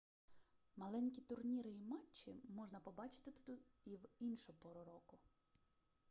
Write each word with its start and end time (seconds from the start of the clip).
маленькі 0.83 1.21
турніри 1.31 1.71
і 1.71 1.81
матчі 1.81 2.35
можна 2.55 2.79
побачити 2.79 3.31
тут 3.31 3.69
і 3.85 3.95
в 3.97 4.05
іншу 4.19 4.53
пору 4.53 4.83
року 4.83 5.19